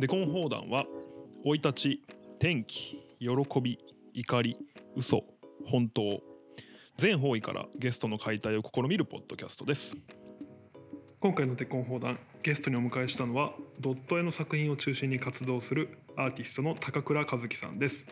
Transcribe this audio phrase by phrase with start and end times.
[0.00, 0.86] デコン砲弾は
[1.44, 2.02] 生い立ち
[2.38, 3.28] 天気喜
[3.60, 3.78] び
[4.14, 4.56] 怒り
[4.96, 5.24] 嘘
[5.66, 6.22] 本当。
[6.96, 9.98] 全方位からゲストの解体を試みるポッドキャストです。
[11.20, 18.06] 今回のデコン砲弾ゲストにお迎えしたのはドット絵の作品を中心に活動するアーティストの高倉和樹さんです。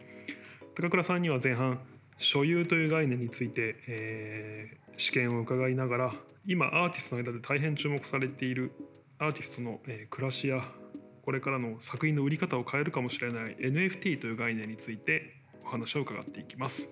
[0.75, 1.80] 高倉さんには前半
[2.18, 6.14] 所有という概念について、えー、試験を伺いながら
[6.45, 8.73] 今アーティストの間で大変注目されている
[9.18, 10.62] アーティストの、えー、暮らしや
[11.28, 16.88] これからの作品の売り方を変えるかもしれない NFT という概念についてお話を伺っていきます。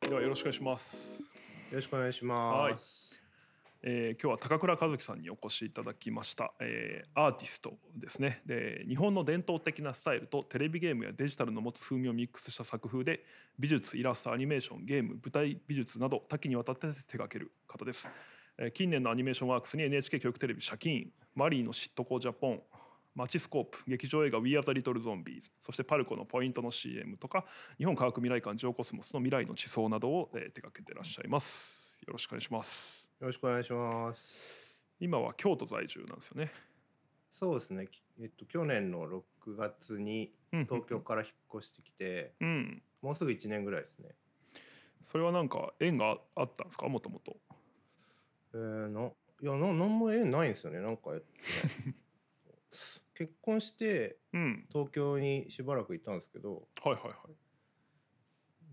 [0.00, 1.20] ではよろしくお願いします。
[1.20, 1.26] よ
[1.72, 3.20] ろしくお願いします、
[3.82, 8.40] えー、今日は高倉和樹さんにお越しいただきました、えー、アーティストですね。
[8.46, 13.20] で日本の伝統的なスタイルとテレビゲームやデジタルの持つ風味をミックスした作風で
[13.58, 18.08] 美術イラストアニメーションゲーム舞台美術など多岐にわたって手掛ける方です
[18.72, 22.62] 近年のアニメーションワークスに NHK 教育テレビ「シャキーン」「マリーの嫉妬校ジャポン」
[23.14, 27.44] 「マチスコープ」劇場映画「We Are the Little Zombies」そしてパルコのポイントの CM とか
[27.76, 31.98] 日本科学未来館ジオコスモスの未来の地層などを手掛けてらっしゃいます。
[32.06, 33.06] よろしくお願いします。
[33.20, 34.82] よろしくお願いします。
[35.00, 36.50] 今は京都在住なんですよね。
[37.30, 37.88] そうですね。
[38.18, 44.14] えっと去年の6月に東京から引っ越してきて、うん、もうすぐ1年ぐらいですね。
[45.02, 46.88] それはなんか縁があったんですか？
[46.88, 47.36] もともと
[48.56, 49.10] えー、な
[49.42, 51.10] いやな何も縁ないんですよねなんか、
[53.14, 54.16] 結婚して
[54.70, 57.10] 東京にしばらくいたんですけど、はいはいは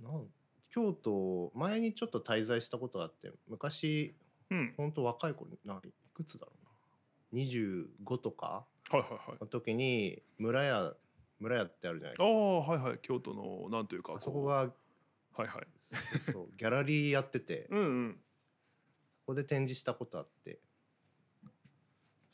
[0.02, 0.04] い。
[0.04, 0.26] なん
[0.70, 4.16] 京都前にちょっと滞在したことがあって昔、
[4.50, 6.52] うん、本当若い頃ないくつだろ
[7.34, 7.44] うな。
[7.44, 8.66] 25とか
[9.42, 10.94] の時に村屋
[11.39, 12.23] 村屋ってあるじゃないですか。
[12.23, 13.00] ああはいはい。
[13.02, 14.72] 京都のなんというかあそこがはい
[15.38, 15.50] はい。
[16.31, 17.67] そうギャラリーやってて。
[17.70, 18.17] うん、うん
[19.26, 20.60] ここで展示したことあって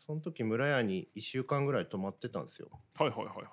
[0.09, 2.69] その時村屋に1週間ぐらい泊まってたんですよ。
[2.97, 3.45] はいはいはいはい。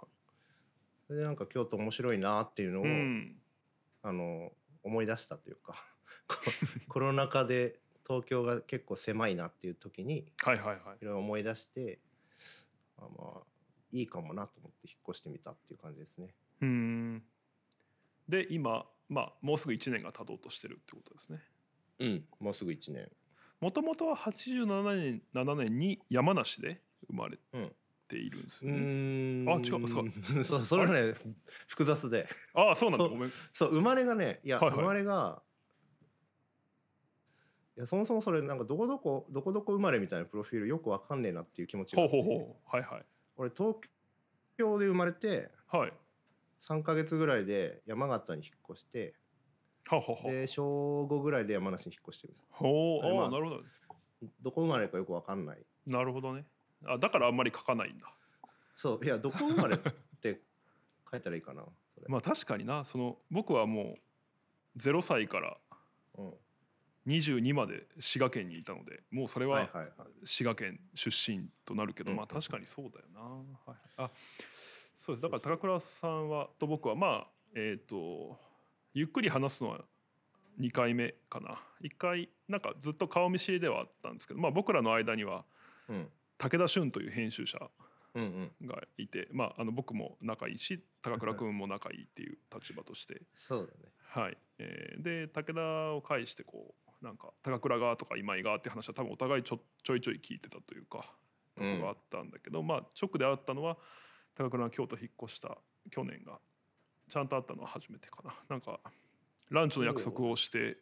[1.07, 3.37] それでなんか京都面白いなっていうのを、うん、
[4.03, 4.51] あの
[4.83, 5.85] 思い出したというか
[6.89, 11.99] コロナ禍で東京が結構狭いなっていう時に、はいはいはい、いろいろ思い出して
[12.97, 13.43] あまあ
[13.93, 16.35] いいかもなと思って引っ越してみたっていう感じですね。
[16.63, 17.23] うん
[18.29, 21.43] で今、まあ、もうすぐ1年が経とうとしてるってことですね。
[21.99, 23.13] うんもうすぐ1年。
[23.61, 27.39] もともとは87年 ,7 年に山梨で生まれ
[28.09, 28.79] ているんですよね。
[28.79, 31.15] うん、あ違うそう そうそれはね
[31.67, 32.29] 複雑で。
[32.55, 33.31] あそうなんだごめん。
[33.51, 35.43] そう生まれがねいや、はいはい、生まれが
[37.77, 43.05] いやそもそもそれなんかどこどこどこどこ生まれみたいなプロフィールよくわかんねえなっていう気持ちがほうほうほうはいはい。
[43.37, 43.77] 俺東
[44.57, 45.93] 京で生まれて、はい、
[46.63, 49.15] 3か月ぐらいで山形に引っ越して
[49.89, 53.61] はははで小5ぐらいで山梨に引っ越してるほう、まあ、なるほど。
[54.43, 55.59] どこ生まれかよく分かんない。
[55.87, 56.45] なるほどね。
[56.85, 58.13] あだからあんまり書かないんだ。
[58.75, 59.79] そういやどこ生まれっ
[60.21, 60.41] て
[61.11, 61.65] 書いたらいいかな
[62.09, 62.85] まあ確かにな。
[62.85, 63.97] その僕はも
[64.77, 65.57] う0歳から
[67.07, 69.69] 22まで滋賀県にいたのでもうそれは
[70.25, 74.11] 滋賀県出身となるけど、まあ確かにそうだよな、はい、あ
[74.97, 75.23] そうです。
[75.23, 78.39] だから高倉さんはと僕はまあえっ、ー、と
[78.97, 79.81] ゆっくり話すのは
[80.59, 81.61] 2回目かな。
[81.85, 85.45] 1回なんかずっと顔見知りではあったんですけど、まあ、僕らの間には
[86.39, 87.59] 武田俊という編集者
[88.15, 93.21] がいて、まあ、あの僕も仲いいし高倉君も仲いいっていう立場として。
[93.35, 93.93] そうだね。
[94.09, 94.39] はい。
[94.61, 101.13] えー、で武田を介してこうなんか高倉側とか今井側って話は多分お互いちょちょいちょい聞いてたというか
[101.55, 103.77] とこがあったんだけど、まあ直で会ったのは
[104.39, 105.59] 高倉が京都引っ越した
[105.91, 106.39] 去年が
[107.11, 108.35] ちゃんと会ったのは初めてかな。
[108.49, 108.81] なんか
[109.51, 110.79] ランチの約束をして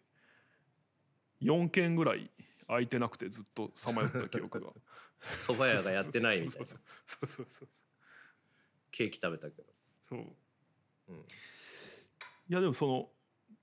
[1.43, 2.31] 4件ぐらい
[2.67, 4.69] 空いてなくてずっとさまよった記憶が。
[5.47, 6.67] 蕎麦屋がやってないみたいな。
[6.67, 7.69] そうそうそうそう
[8.91, 9.69] ケーキ食べたけど。
[10.09, 10.19] そう、
[11.09, 11.21] うん、い
[12.49, 13.09] やでもその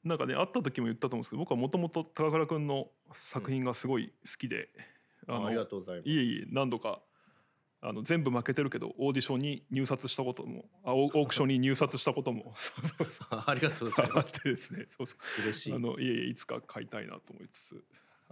[0.03, 4.69] なんかね会った時も言ったと思うんですけど僕はもともと高倉君の作品がすごい好きで、
[5.27, 6.09] うん、あありがとうございます。
[6.09, 7.01] いえいえ何度か
[7.83, 12.53] あの全部負けてるけどオーディションに入札したこともあオークションに入札したことも。
[12.55, 13.43] そうそうそう。
[13.45, 14.43] ありがとうございます。
[14.43, 15.41] ですねそうそう。
[15.43, 15.73] 嬉しい。
[15.73, 17.83] あのいえいえいつか買いたいなと思いつつ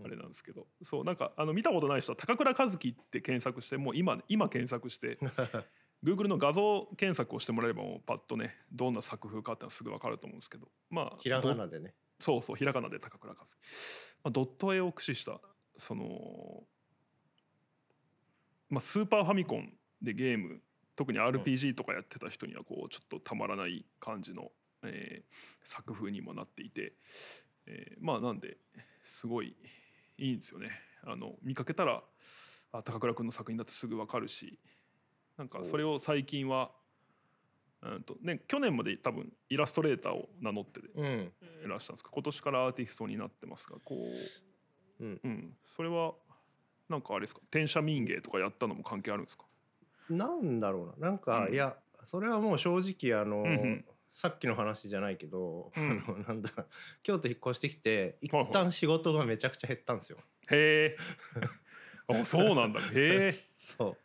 [0.03, 5.17] あれなんですけど、そうなんかあの見たことない人は高倉和樹って検索してもう今今検索して
[6.03, 10.67] Google の画像検索をしてもらえばもうパッとねどんな作風かってのはすぐ分かると思うんですけど。
[10.89, 11.93] まあひらがなでね。
[12.19, 13.57] そうそうひらがなで高倉和樹、
[14.23, 15.39] まあ、ドット絵を駆使した
[15.77, 16.63] その
[18.69, 20.61] まあ、スーパーファミコンでゲーム
[20.95, 24.51] 特に RPG とかやってた人にはこうちょっとたまらない感じの、
[24.83, 26.93] えー、作風にもなっていて、
[27.67, 28.57] えー、まあなんで
[29.01, 29.55] すごい
[30.17, 30.71] いいんですよね。
[31.03, 32.03] あの見かけたら
[32.73, 34.59] あ高倉君の作品だってすぐ分かるし
[35.37, 36.71] なんかそれを最近は
[37.81, 40.83] うんとね、去年まで多分イラストレーターを名乗ってい
[41.65, 44.05] らっしゃるんですか、うん、今年からアーティストになってますがこ
[44.99, 46.13] う、うん、うん、それは
[46.89, 47.41] なんかあれですか？
[47.51, 49.45] 転写民芸とかやったのも関係あるんですか？
[50.09, 51.09] なんだろうな。
[51.09, 51.75] なんか、うん、いや
[52.05, 56.49] それはもう正直あの、うんうん、さっきの話じゃないけど、うん、あのなんだ
[57.03, 60.17] 京都引っ越してきて一旦仕事がめちゃくちゃ減ったんですよ。
[60.49, 60.97] へえ。
[62.07, 62.79] あそうなんだ。
[62.79, 63.35] へえ。
[63.77, 63.97] そう。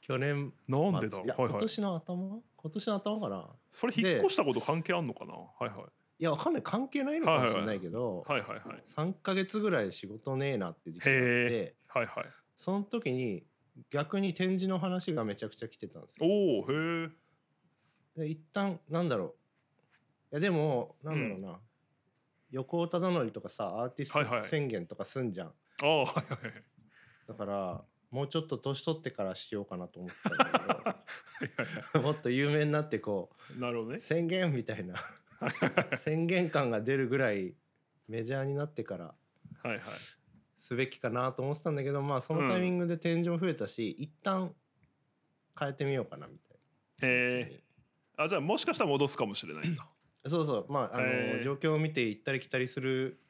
[0.00, 2.40] 去年なんでだ、はいはい、今年の頭？
[2.56, 3.46] 今年の頭かな？
[3.72, 5.34] それ引っ越したこと関係あんのかな？
[5.34, 5.70] はいはい。
[6.20, 6.62] いやわかんない。
[6.62, 12.26] 関係ないのかもしれないけど、はいはいはい、3か月ぐらい仕事ねえなって時期があってはいはい、
[12.56, 13.44] その時に
[13.90, 16.26] 逆に展示の話がめちゃくちゃ来てたんですよ。
[16.26, 17.08] おおへえ。
[18.16, 19.28] で一旦なんだろう。
[20.32, 21.56] いやでもなんだろうな、うん、
[22.50, 25.46] 横尾忠則とかさアーティスト宣言とかすんじゃん。
[25.46, 25.52] は
[25.82, 26.44] いはい、あはいはい。
[26.44, 26.62] はい。
[27.28, 30.94] だからもうちょっと年取ってからしようかなと思ってたんだ
[31.92, 34.94] けど もっと有名になってこうなるほど、ね、宣言みたいな
[35.98, 37.54] 宣言感が出るぐらい
[38.08, 39.14] メジャーになってから
[40.58, 44.52] すべきかなと思ってたんだけどまあそのタイミングで展示も増えたし、うん、一旦
[45.58, 46.58] 変えてみようかなみたい
[47.00, 47.08] な。
[47.08, 47.60] へえ
[48.16, 49.86] あじゃあもしかしたら戻すかもしれないんだ。
[50.26, 50.66] そうそう。
[50.68, 53.20] まああの状況を見て行ったり来たりする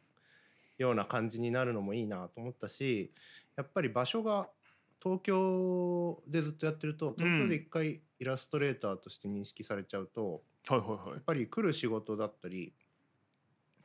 [0.79, 3.13] ような感じになるのもいいなと思ったし
[3.57, 4.49] やっぱり場所が
[5.03, 12.73] 東京でずっとやってると東京で一回イラストレーターとして認識されちゃうと、はいはいはい、やっぱり来る仕事だったり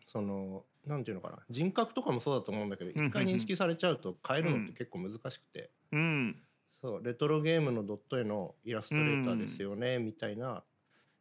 [0.07, 1.39] そのなんていうのかな。
[1.49, 6.35] 人格とかもそうだと思うんだけど一回認識されちゃうと変えるのって結構難しくて、うん、
[6.71, 10.63] そうレトロゲームのドット絵のイラストレーターですよね、みたいな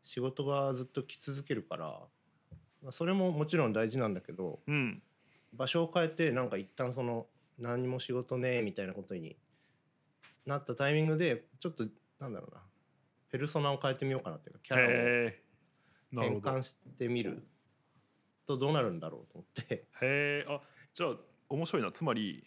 [0.02, 2.00] 仕事がずっと来続けるから
[2.90, 5.02] それももちろん大事なんだけど、うん、
[5.52, 7.26] 場所を変えてなんか一旦その
[7.58, 9.36] 何も仕事ねみたいなことに
[10.46, 11.84] なったタイミングでちょっと
[12.18, 12.60] なんだろうな
[13.30, 17.46] ペルソナを変えてみようかなっていうかキャラを変換してみる
[18.46, 19.74] とどうなるんだろうと思って。
[19.74, 20.60] へえあ
[20.94, 21.16] じゃあ
[21.48, 21.92] 面白いな。
[21.92, 22.44] つまり、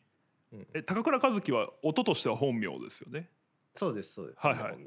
[0.51, 3.29] うん、え高倉和樹は音としては本名ですよね？
[3.73, 4.39] そうですそうです。
[4.39, 4.77] はいはい。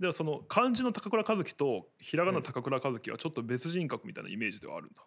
[0.00, 5.02] ではその漢字の高倉和樹とひらがな高倉和樹はちょっと別人格みたいなイメージではあるんだ、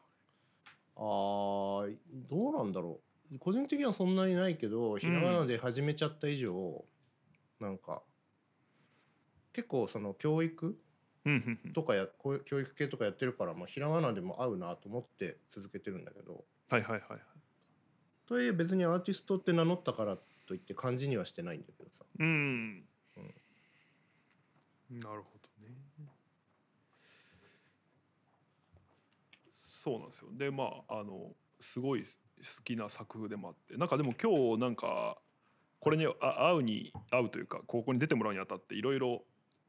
[0.98, 1.88] うん、あ
[2.30, 3.02] どうなんだろ
[3.34, 3.40] う。
[3.40, 6.86] 個人的にはそんなにないけどひらがなで始めちゃった以上、
[7.60, 8.04] なんか
[9.52, 10.78] 結構その教育
[11.74, 12.08] とかや
[12.46, 16.46] 教育系とかやってるから、まあ、ひらがなでも合うなと思って続けてるんだけど。
[16.70, 17.20] はいはいはいはい。
[18.28, 20.18] とはいえ別にアーティストって名乗ったから
[20.48, 22.06] といって漢字にはしてないんだけどさ。
[22.20, 22.86] うん。
[24.90, 25.76] うん、なるほどね。
[29.84, 30.28] そうなんですよ。
[30.32, 32.08] でまああのすごい好
[32.64, 35.18] きな作風でもあってなんかでも今日なんか
[35.80, 39.24] これに会うに会うというかここに出てもらうにあたっていろいろ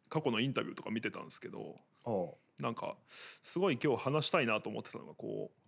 [0.09, 1.77] 過去のインタビューとか見てたんですけど
[2.61, 2.97] なんか
[3.43, 5.67] すごい今日話したいなと思ってたのがこう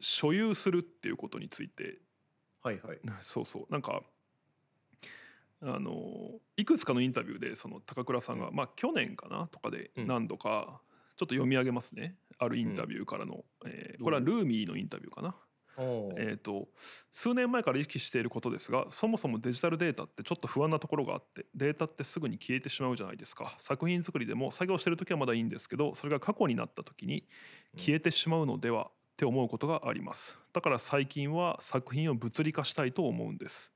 [0.00, 1.98] 所有するっていうことについて。
[2.62, 2.98] はいはい。
[3.22, 3.66] そうそう。
[3.70, 4.02] なんか
[5.62, 10.80] あのいくつかのインタビューでその高倉さんが、まあ去年かなとかで何度か
[11.16, 15.36] ちょっと読み上げますね、あるインタビューからの、えこれはルーミーのインタビューかな。
[15.78, 16.68] えーと、
[17.10, 23.56] 数年前から意識していることですがそもそもデジタルデータってちょっと不安なところがあってデータってすぐに消えてしまうじゃないですか。
[23.60, 27.26] 作品作りでも作業してる時はまだいいんですけどそれが過去になった時に
[27.76, 30.38] 消えてしまうのではって思うことがあります。
[30.52, 33.72] だから最近は作品を物理化したいと思うんです。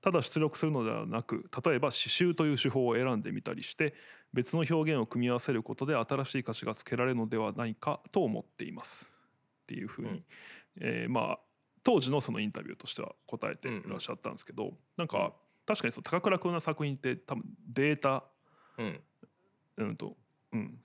[0.00, 3.94] ただ出力するのではなく例えば刺繍という手法を選んでみたりして
[4.34, 9.10] 別の表現を組み合わせることで新しい価値がつけられるのではないかと思っています。
[9.64, 10.22] っていうふうに、
[10.80, 11.38] えー、まあ
[11.82, 15.32] 当時のそのインタビューとしては答えていらっしゃったんですけど、うんうん、なんか
[15.66, 18.24] 確かにその高倉君の作品って多分データ、
[18.78, 19.00] うん、
[19.78, 20.16] うんと
[20.52, 20.78] うん。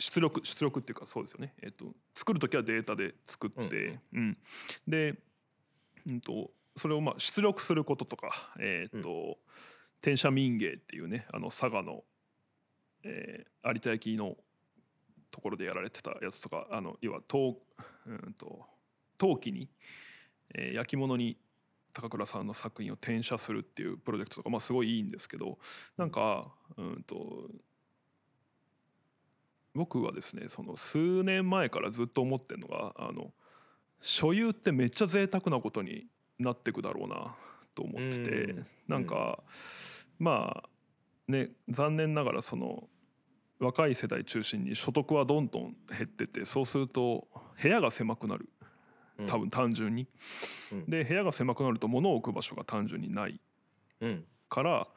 [0.00, 4.38] 出力出力っていうかそうですよね、えーと、作る時はデータで作って、うん、うん、
[4.88, 5.14] で、
[6.06, 9.34] うんと、それをまあ出力することとか、えーと、うん、
[10.00, 12.02] 転写民芸っていうねあの佐賀の、
[13.04, 14.36] えー、有田焼の
[15.30, 17.58] ところでやられてたやつとかあの要は陶,、
[18.06, 18.66] うんと、
[19.20, 19.68] 陶器に、
[20.54, 21.36] えー、焼き物に
[21.92, 25.58] 高倉さんの作品を転写するっていうプロジェクトとか、まあ、すごいいいんですけど
[25.98, 26.48] なんか
[26.78, 27.50] うんと
[29.74, 33.32] 僕はですねその数年前からずっと思ってるのがあの
[34.00, 36.06] 所有ってめっちゃ贅沢なことに
[36.38, 37.34] なってくだろうな
[37.74, 38.54] と思ってて
[38.88, 39.40] なんか
[40.18, 40.68] まあ
[41.28, 42.88] ね残念ながらその
[43.58, 47.28] 若い世代中心に所得はどんどん減っててそうすると
[47.62, 48.48] 部屋が狭くなる
[49.26, 50.06] 多分単純に。
[50.72, 53.40] うん、で部屋が狭くなると物を置く場所が単純にない
[54.48, 54.88] から、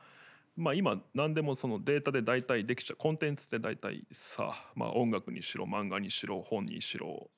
[0.55, 2.97] まあ、今何でもそのデータで大体できちゃう。
[2.97, 7.29] コンテンツって大体さ、まあ、音楽にしろ漫画にしろ本にしろ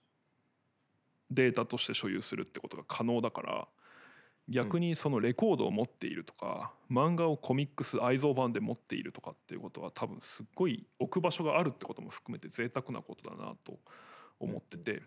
[1.31, 3.67] データとして所有するってことが可能だから
[4.47, 13.79] 逆にそのレコードを持っているとか漫画をコミックス愛蔵版で持っているとかっていうことは多分すっごい置く場所があるってことも含めて贅沢なことだなと
[14.39, 15.01] 思ってて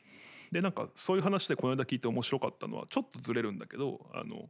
[0.52, 4.48] でなんかそういう話でこの間聞いて面白かったのはちょっとずれるんだけどあの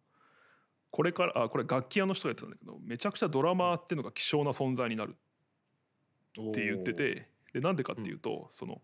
[0.90, 5.16] これからあこれ楽器屋の人が言ってたんだけどめちゃくちゃドラマーっていうのが希少な存在になる
[6.40, 8.80] って言っててでなんでかっていうとその、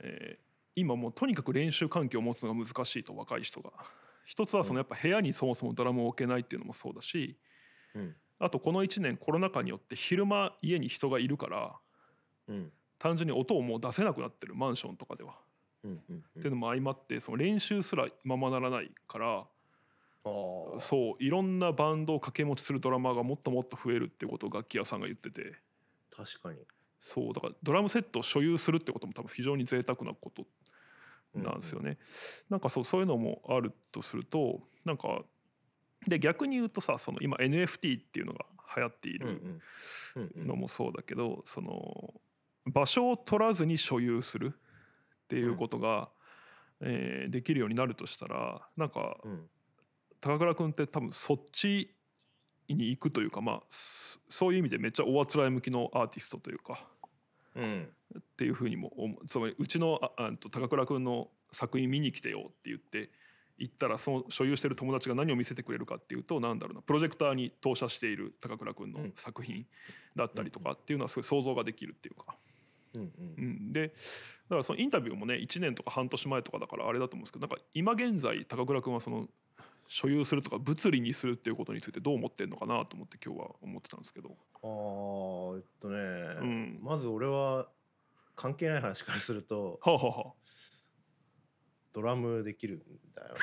[0.00, 0.42] えー、
[0.76, 3.72] 今もうとにかく練習環境を持つのが難しいと若い人が。
[4.28, 7.38] 一つはそのやっぱ部屋にそもそもドラムを置けないっていうのもそうだし、
[7.94, 11.72] うん、あとこの1年コロナ禍によって昼間家に人がいるから、
[12.46, 15.34] うん、単純に音をもう出せなくなってるマンションとかでは。
[15.86, 19.44] っていうのも相まってその練習すらままならないから
[20.80, 25.54] そういろんなバンドを掛け持ちするドラマーがもっともっと増えるっていうことを楽器屋さんが言ってて。
[26.14, 26.58] 確かに。
[27.00, 30.44] そうだからドラムセットを所有するってことも多分非常に贅沢なこと
[31.34, 31.82] なんですよね。
[31.82, 31.96] うんうん、
[32.50, 35.22] なんかそうそういうのもあるとするとなんか
[36.06, 38.44] で逆に言うとさその今 NFT っていうのが
[38.76, 39.60] 流行っている
[40.36, 42.14] のもそうだけどその
[42.66, 44.58] 場所を取らずに所有する
[45.28, 46.08] っていうことが、
[46.80, 49.42] うん、えー、できるようになるとしたらなんか、うん、
[50.20, 51.94] 高倉君って多分そっち
[52.68, 53.62] に行くというかまあ
[54.28, 56.86] そういう意味でめっちゃおあつらい向きのアーティストというか。
[57.56, 58.92] うん、っていうふうにも
[59.26, 63.10] つまりうちのああと高倉君の作品見に来てよって言って
[63.58, 69.66] 行ったらその所有してる友達が何を見せてくれるかっていうと何だろうなプロジェクターに投射している高倉君の作品
[70.14, 72.36] だったりとかっていうのはすごい想像ができるっていうか。
[72.94, 73.92] うんうん、でだ
[74.50, 79.28] からそのインタビューもね1年とか半年前とかだからあれだと思うんですけどなんか今現在高倉君はその
[79.88, 84.36] 所有するとか物理にするっていうことについてどう思ってんのかなと思って今日は思ってたんですけど。
[84.62, 85.96] あえっとね、
[86.40, 87.68] うん、まず俺は
[88.36, 90.32] 関係ない話からすると、はあはあ、
[91.92, 92.78] ドラムできるん
[93.14, 93.40] だよ、ね、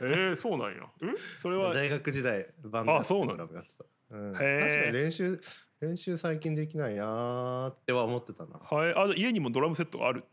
[0.00, 0.88] えー、そうなんや。
[1.02, 1.06] え
[1.38, 5.40] それは大学時代バンドやってたドラムやってた、うん、確かに練習
[5.82, 8.60] 練習最近できないなっては思ってたな。
[8.70, 8.94] はい。
[8.94, 10.24] あ家にもドラムセットがある。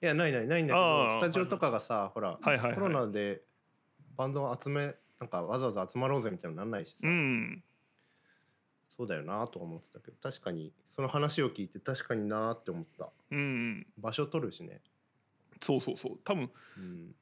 [0.00, 3.42] いやないないないんだけどスタジオとかがさ、ほら、はいはいはい、コロナで
[4.16, 7.64] バンドを集めなんかわざわざ集まろうぜみたいなのなんないしさ、うん、
[8.96, 14.80] そうだよなと思ってたけど確かにその話を聞いて確かになって思った、うん、場所取るしね。
[15.60, 16.12] そうそうそう。
[16.24, 17.14] 多分、うん、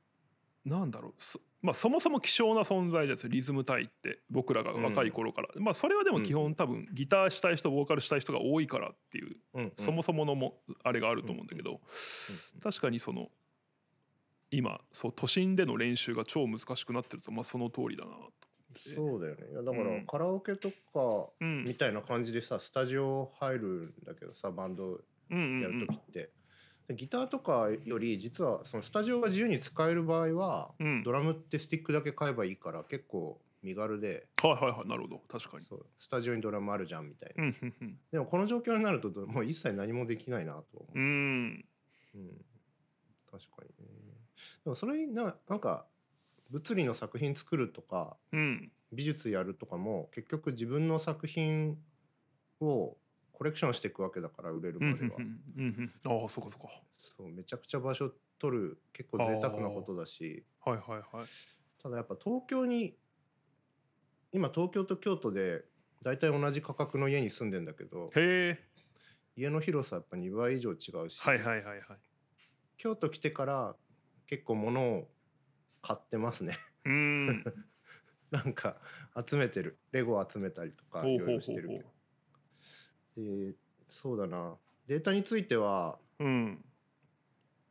[0.64, 1.12] なんだろう
[1.62, 11.80] まあ、そもそも希少な存在ですかリズム隊って僕らが若い頃から、うん、まあそれはでも基本多分ギターしたい人ボーカルしたい人が多いからっていう、うん、そもそものもあれがあると思うんだけど、
[12.62, 13.28] 確かにその
[14.50, 18.32] 今そう都心での練習が超難しくなってると、まあ、その通りだなと。
[18.94, 19.48] そうだよね。
[19.52, 23.68] いやだからカラオケとかみたいな感じでさ、スタジオ入る
[24.02, 25.36] んだけどさバンドや
[25.68, 26.30] る時って、
[26.94, 34.26] ギターとかより実はそのスタジオが自由に使える場合は、うん、ドラムってスティックだけ買えばいいから結構身軽で。
[34.42, 35.22] はいはいはいなるほど。
[35.28, 35.66] 確かに。
[35.66, 35.86] そう。
[35.98, 37.52] スタジオにドラムあるじゃんみたいな、
[38.12, 40.98] でもこの状況になるともう一切何もできないなと思う。
[40.98, 41.64] うん、
[42.14, 42.44] うん、
[43.30, 43.90] 確かにね。
[44.64, 45.86] でもそれにななんか
[46.50, 51.78] 物理の作品作るとか、うん、美術やるとかも結局自分の作品
[52.60, 52.96] を
[53.40, 55.16] コレクションしていくわけだから売れるまでは。
[55.16, 56.68] ああそうかそうか。
[56.98, 60.44] そうめちゃくちゃ場所取る結構贅沢なことだし。
[60.62, 61.26] はいはいはい。
[61.82, 62.98] ただやっぱ東京に
[64.30, 65.64] 今東京と京都で
[66.02, 71.80] 大体同じ価格の家に住んでんだけど家の広さやっぱ2倍以上違うし、はいはいはいはい、
[72.76, 73.74] 京都来てから
[74.26, 75.08] 結構物を
[75.80, 76.58] 買ってますね。
[76.84, 77.44] うん。
[78.30, 78.82] なんか
[79.26, 79.78] 集めてる。
[79.92, 81.99] レゴ集めたりとかいろいろしてるけど
[83.16, 83.54] で
[83.88, 84.56] そうだな。
[84.86, 86.64] データについては、うん、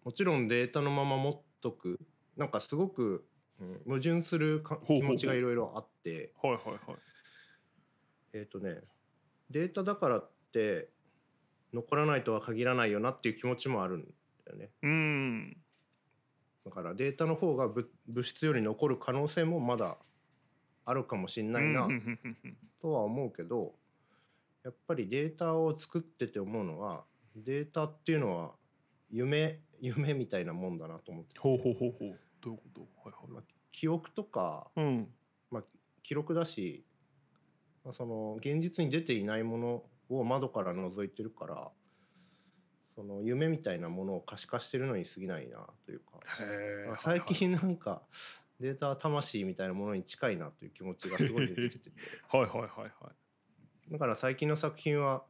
[0.03, 2.00] もちろんデータのまま持っとく。
[2.38, 3.25] なんかすごく、
[3.60, 6.34] うん、矛盾するか気持ちがいろいろあって。
[6.41, 6.79] はいはいはい。
[8.34, 8.81] えっ、ー、とね
[9.50, 10.89] データだからって
[11.74, 14.05] 残らないとは限らないよなっていう気持ちもあるん
[14.46, 14.69] だよね。
[14.84, 15.58] うん。
[16.65, 17.88] だからデータの方が物
[18.24, 19.98] 質より残る可能性もまだ
[20.86, 21.88] あるかもしんないな
[22.81, 23.74] とは思うけど
[24.63, 28.51] やっぱりデータを作ってて思うのはデータっていうのは
[29.10, 32.20] 夢夢みたいなもんだなと思ってほうほうほうほう。
[32.42, 32.88] どういうこと、は
[33.18, 33.32] いはい。
[33.32, 35.08] まあ、記憶とか、うん。
[35.51, 35.63] まあ、
[36.04, 36.86] 記録だし、
[37.84, 41.72] まあ、その現実に出ていないものを窓から覗いてるから
[42.96, 46.20] その夢みたいなものを可視化してるのに過ぎないなというか。
[46.98, 48.01] 最近なんか
[48.60, 51.96] データ魂みたいなものに近いなという気持ちがすごい出てきてて。
[52.30, 52.92] はいはいはいはい
[53.91, 55.24] だから最近の作品は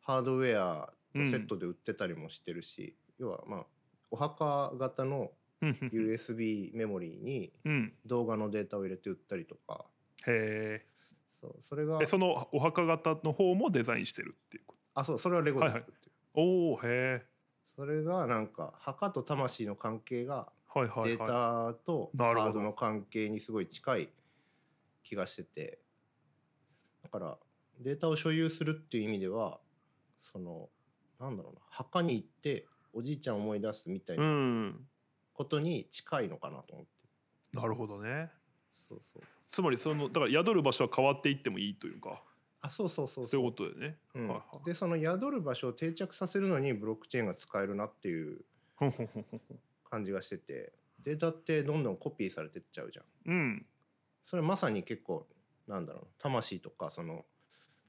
[0.00, 3.66] ハードウェアとセットで売ってたりもしてるし、うん、要はまあ
[4.10, 5.30] お墓型の
[5.62, 7.52] USB メモリーに
[8.06, 9.84] 動画のデータを入れて売ったりとか、
[10.26, 10.86] へえ。
[11.40, 14.64] そうそれがそのお墓型の方もデザインしてるっていう
[14.94, 17.26] あそうそれはレゴで作ってる、はいはい、おおへえ。
[17.66, 24.08] それがなんか墓と魂の関係がデータとハードの関係にすごい近い
[25.02, 25.78] 気がしてて。
[27.02, 27.38] だから
[27.80, 29.58] データを所有するっていう意味では
[30.32, 30.68] その
[31.20, 34.72] なんだろうな墓に行っておじいちゃん思い出すみたいな
[35.34, 36.90] ことに近いのかなと思って、
[37.54, 38.30] うん、なるほどね。
[38.88, 39.22] そうそう。
[39.48, 42.22] つまりそのだから宿る場所は変わっていってもいいというか。
[42.62, 43.40] あそうそうそうそう。
[43.40, 44.28] いうことでね、うん。
[44.28, 48.44] はいはい、でその宿る場所を定着させるのにブロックチェーンが使えるなっていう
[49.90, 50.72] 感じがしてて。
[51.06, 53.04] データってどんどんコピーされてっちゃうじゃん。
[53.26, 53.66] うん、
[54.24, 55.24] それまさに結構
[55.68, 57.24] なんだろう魂とかその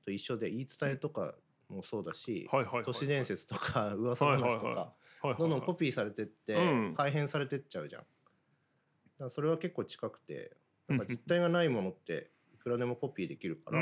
[0.08, 1.36] と一緒で言い伝えとか
[1.68, 2.50] もそうだし、
[2.86, 4.94] 都市伝説とか 噂話とか
[5.38, 6.56] どんどんコピーされてって
[6.96, 8.02] 改変されてっちゃうじゃん。
[8.02, 10.56] だからそれは結構近くて
[10.88, 13.82] なんか実体がないものっていくらでもコピーできるから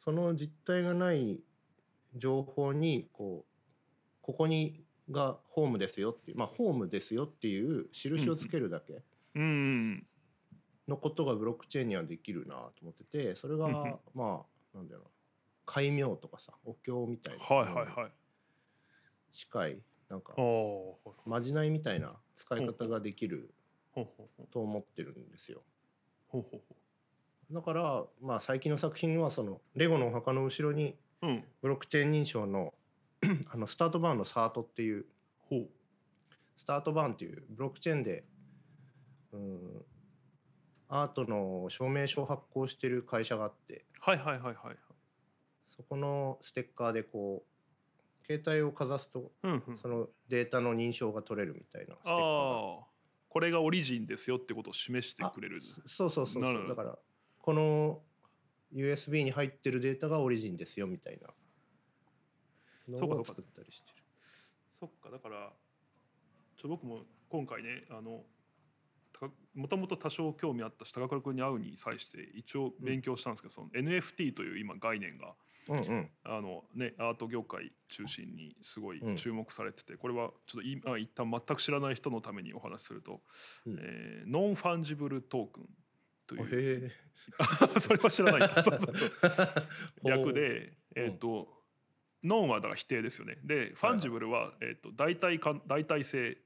[0.00, 1.40] その実体がない
[2.16, 3.52] 情報にこう
[4.20, 9.04] ここにがホームですよっていうまあホームですよっていう印をつけるだけ
[10.88, 13.68] のことがブロックチェーンにはできるなと思っててそれが
[14.14, 15.04] まあなんだろう。
[15.64, 17.44] 戒名とかさお経みたいな。
[17.44, 18.12] はいはいはい。
[19.32, 19.78] 近い
[20.08, 20.34] なんか
[21.24, 23.50] まじないみたいな使い方ができる
[24.52, 25.62] と思ってるんですよ。
[27.50, 30.96] だからまあ最近の作品はそのレゴのお墓の後ろに
[31.62, 32.74] ブロックチェーン認証の
[33.50, 35.06] あのスタートバーンのサートっていう
[36.56, 38.24] スタートバーンっていうブロックチェーンで
[39.32, 39.84] うん
[40.88, 43.84] アートの証明書を発行してる会社があって。
[44.00, 44.76] はいはいはいはい
[45.76, 52.78] そこのステッカーでこう携帯をかざすと、うんうん、そのデータの認証が取れるみたいなステッカー
[53.28, 55.60] これがオリジンですよってことを示してくれる。
[55.60, 56.68] そうそうそうそう。
[56.68, 56.98] だから
[57.42, 58.00] この
[58.74, 61.20] USB に入ってるデータがオリジンですよみたい
[62.88, 64.02] なのを作ったりしてる。
[64.80, 65.52] そっかだから
[66.56, 68.24] ちょ僕も今回ねあの
[69.54, 75.34] もともと多少興味あったし高倉君に会うに際して一応勉強したんですけど、うん、その NFT という今概念が、
[75.68, 83.20] うんうん、あのね、アート業界中心にすごい注目されてて、うん、これはちょっと今一旦全く知らない人のためにお話しすると、
[83.66, 85.68] うん、えー、 non-fungible token
[86.26, 86.92] という
[87.80, 88.48] それは知らない。
[88.64, 89.42] そうそうそ
[90.06, 90.08] う。
[90.08, 91.56] 略で、えーと
[92.26, 93.38] non はだから否定ですよね。
[93.44, 96.36] で fungible は、えーと、代替か代替性、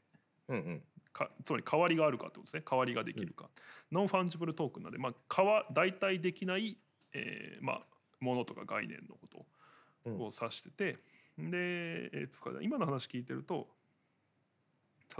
[0.49, 2.63] うんうん、かつまり代わりがあるかってことですね。
[2.69, 3.49] 代わりができるか、
[3.91, 6.79] うん、 non-fungible token なんで、まあ、代替できない、
[7.13, 7.81] えーまあ、
[8.21, 10.99] ものとか概念のことを指してて、
[11.39, 13.69] うん、で、えー、今の話聞いてると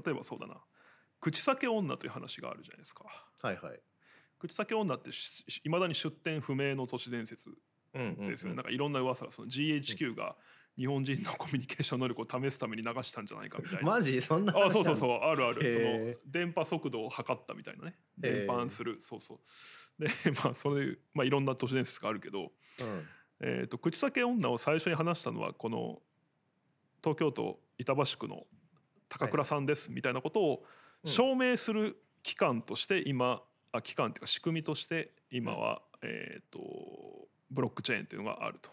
[0.05, 0.57] 例えばそうだな。
[1.21, 3.05] 口裂け女という話があるじゃないですか。
[3.43, 3.81] はいはい、
[4.39, 5.11] 口裂け女って
[5.65, 7.51] いまだに出典不明の都市伝説
[7.93, 10.37] ですよね、なんかいろんな噂がその GHQ が
[10.81, 13.91] 日本人のコミュニケーション能力を試すために流したんじゃないかみたいな。
[13.91, 14.23] マジ？
[14.23, 15.11] そんなあそうそうそう。
[15.11, 15.71] あるある。
[15.71, 17.97] その電波速度を測ったみたいなね。
[18.17, 18.97] 伝播する。
[19.03, 19.35] そうそ
[19.99, 20.03] う。
[20.03, 20.09] で
[20.43, 23.07] まあそれ、まあ、いろんな都市伝説があるけど、うん、
[23.41, 26.01] えーと、口裂け女を最初に話したのはこの
[27.05, 28.47] 東京都板橋区の
[29.11, 30.65] 高倉さんです、みたいなことを
[31.05, 38.71] 証明する機関として今あ機関っていうか仕組みとして今は、えっ、とブロックチェーンっていうのがあると。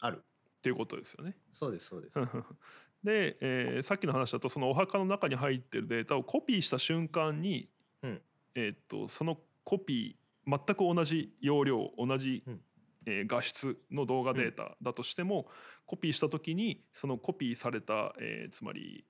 [0.00, 0.22] ある。
[0.58, 1.36] っていうことですよね。
[1.54, 2.18] そうですそうです。
[3.04, 7.68] で、えー、さっきの話だとそのお墓の中に入ってるデータをコピーした瞬間に、
[8.02, 8.22] うん、
[8.54, 12.60] えー、っとそのコピー全く同じ容量同じ、うん、
[13.06, 15.46] えー、画質の動画データだとしても、うん、
[15.86, 19.04] コピーした時にそのコピーされた、えー、つまり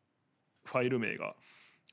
[0.65, 1.35] ファイル名が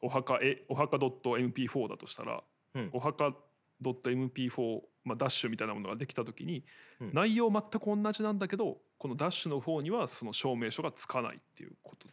[0.02, 2.44] お墓えお墓 .mp4 だとしたら、
[2.76, 3.34] うん、お墓
[3.82, 6.64] .mp4 まあ、ダッシュみたいなものができた時に、
[7.02, 12.08] うん、内容全く同じなんだけどこのダッシュの方にはその証明書がつかないっていうこと。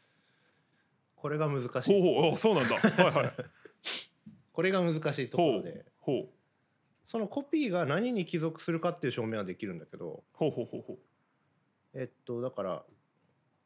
[1.15, 2.03] これが難しい。
[2.03, 2.77] ほうそうなんだ。
[2.77, 3.33] はいはい。
[4.53, 5.85] これが難しいところで。
[5.99, 6.29] ほう
[7.07, 10.99] そのコピーが何に帰属するかっていう証明はできるんだけどほうほうほうほう。
[11.93, 12.85] えっとだから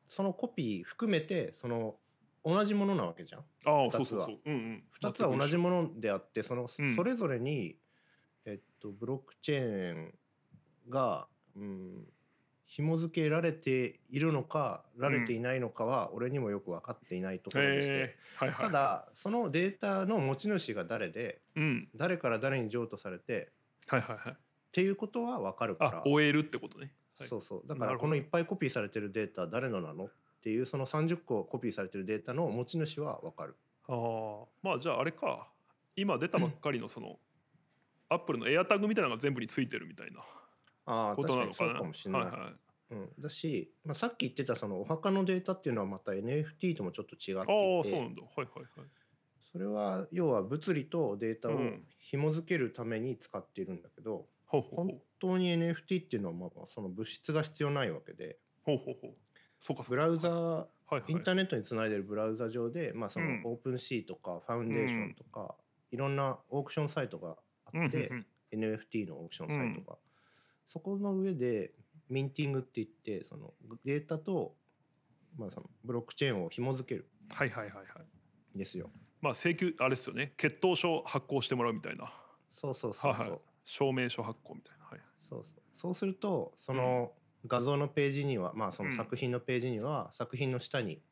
[0.08, 1.96] そのコピー含めてその
[2.44, 3.40] 同じものなわけじゃん。
[3.64, 7.76] ああそうそうそう、うんうん、2つは同じものであってその、それぞれに
[8.46, 10.14] えっと、ブロックチェーン
[10.90, 11.26] が、
[11.56, 12.06] うん、
[12.66, 23.52] 紐付けられているのかられていないのかは俺にもよく分かっていないところでして、はいはい、ただそのデータの持ち主が誰で、うん、誰から誰に譲渡されて、
[23.86, 24.36] はいはいはい、っ
[24.72, 26.02] ていうことは分かるから。
[26.04, 27.68] 終えるってことね、はい、そうそう。
[27.68, 33.56] だからこのいっぱいコピーされてるデータ誰のなのっていうその30個コピーされてるデータの持ち主は分かる。
[33.86, 35.48] ああまあじゃああれか。
[35.96, 37.20] 今出たばっかりのその
[38.08, 41.74] アップルのエアタグみたいなのが全部についてるみたいなことなのかな？
[41.74, 42.22] かもしれない。
[42.22, 42.52] はいはい。
[42.90, 47.38] うん、だし、まあ、さっき言ってたそのお墓のデータっていうのはまた NFT ともちょっと違っていて。
[47.38, 48.22] ああそうなんだ。
[48.22, 48.88] はいはいはい。
[49.50, 51.58] それは要は物理とデータを
[51.98, 58.38] 紐付けるために使っているんだけど、うん、本当に NFT っていうのはまあその物質が必要ないわけで。
[58.64, 59.14] ほうほうほう。
[59.62, 67.36] そうかブラウザー、はいはい、インターネットにつないでるブラウザ上で、まあ、そのオープンシーとかファウンデーションとか、うん、いろんなオークションサイトがあ
[67.74, 68.26] って、うんうん。
[68.52, 69.98] うん、NFT のオークションサイトが、
[70.66, 71.72] そこの上で
[72.08, 74.54] ミンティングって言ってそのデータと、
[75.36, 77.08] まあ、そのブロックチェーンを紐付ける。
[77.30, 78.58] はいはいはいはい。
[78.58, 78.90] ですよ。
[79.20, 80.34] まあ請求あれですよね。
[80.36, 82.12] 血統書発行してもらうみたいな。
[82.50, 85.62] そうそうそうそう、はいはい、証明書発行みたいな、はい、そうそう。
[85.74, 87.12] そうするとその
[87.46, 91.02] 画像のページには、まあその作品のページには、作品の下に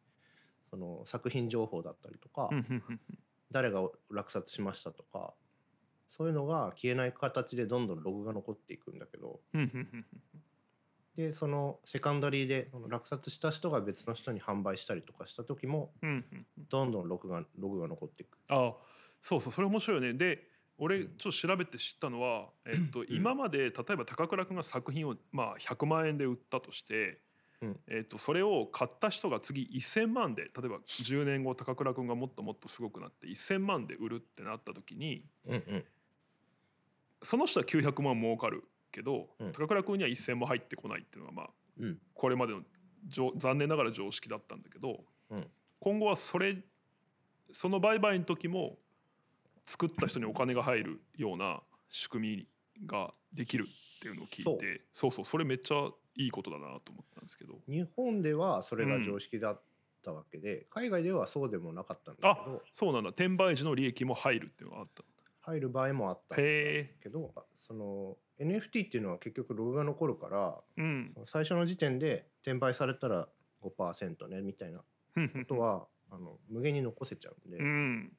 [0.70, 2.48] その作品情報だったりとか、
[3.50, 5.34] 誰が落札しましたとか
[6.12, 9.40] そういうのが消えない形でどんどんログが残っていくんだけど。
[11.16, 15.92] でそのセカンダリーで落札した人が別の人に販売したりとかした時も
[16.70, 18.38] どんどんログがログが残っていく。
[18.48, 18.74] あ
[19.20, 20.14] そうそうそれ面白いよね。
[20.14, 20.46] で
[20.78, 27.20] 俺ちょっと調べて知ったのは、えっと、今まで例えば高倉君が作品を、まあ、100万円で売ったとして、
[27.88, 35.24] えっと、それを買った人が次1,000万で例えば10年後高倉君がもっともっとすごくなって1,000万で売るってなった時に、
[37.22, 42.62] その人は900万儲かるけど、うん、高倉君には1,000も入ってこないっていうのがまあ、うん、これまでの
[43.36, 45.46] 残念ながら常識だったんだけど、うん、
[45.80, 46.56] 今後はそれ
[47.52, 48.76] その売買の時も
[49.66, 52.46] 作った人にお金が入るような仕組
[52.82, 55.10] みができるっていうのを聞いてそう。
[55.10, 57.54] そうそれめっちゃいいことだなと思ったんですけど。
[57.68, 59.62] 日本ではそれが常識だっ
[60.02, 62.62] たわけで、海外ではそうでもなかったんだけど。
[62.72, 63.10] そうなんだ。
[63.10, 65.02] 転売時の利益も入るっていうのがあった
[65.42, 73.28] 入る場合もあったけどその NFT っていうのは結局ログが残るから、うん、最初の時点で転売されたら
[73.62, 74.84] 5%ねみたいなこ
[75.46, 78.12] とはあの無限に残せちゃうんで、うん、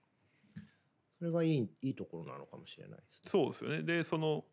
[1.19, 3.83] それがいいいいところなのかもしれないです、ね、そうですよね。
[3.83, 4.43] でその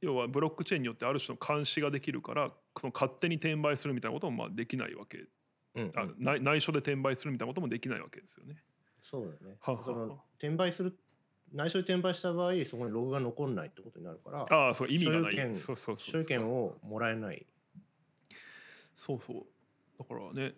[0.00, 5.18] 要はブロックチェーンによってある種の監視ができるからその勝手に転売するみたいなこともまあできないわけ、
[5.74, 8.56] うんうん、あ内内緒で転売するみたいなこともできないわけですよね。
[9.02, 9.56] そうだね。
[9.60, 10.98] ははその転売する
[11.52, 15.56] 内緒で転売した場合そこにログが残らないってことになるからああそう意味がない。
[15.56, 17.44] そうそう所有権をもらえない。
[18.94, 19.36] そうそう。
[19.98, 20.54] だからね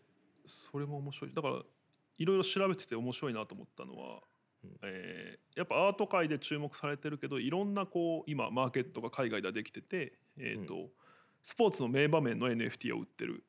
[0.47, 1.35] それも面白い。
[1.35, 1.63] だから
[2.19, 4.21] いろいろ調べてて面白いなと思ったのは、
[4.65, 10.91] うん、えー、やっぱアート界で注目されてるけどいろんなこう今マーケットが海外ではできてて、えーと、うん、
[11.43, 13.45] スポーツの名場面の NFT を売ってる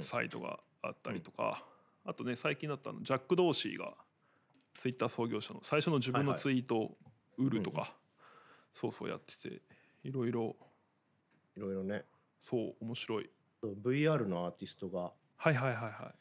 [0.00, 1.64] サイトがあったりとか、
[2.04, 3.94] うん、あとね最近だったのジャック・ドーシーが
[4.74, 6.96] ツイッター創業者の最初の自分のツイートを
[7.38, 7.98] 売るとか、はいはい、
[8.74, 9.62] そうそうやってて
[10.04, 10.56] いろいろ。
[11.56, 12.04] いろいろね。
[12.42, 13.30] そう面白い。
[13.62, 15.12] VR のアーティストが。
[15.36, 16.14] はいはいはいはい。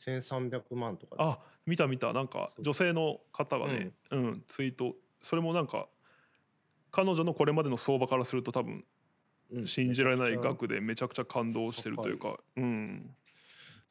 [0.00, 2.12] 1300万とかあ見た見た。
[2.12, 4.94] なんか女性の方がね、うん、うん、ツイート。
[5.22, 5.86] それもなんか
[6.90, 8.84] 彼女のこれまでの相場からすると多分
[9.66, 13.10] 信じられない額でめちゃくちゃ感動してるというか、うん、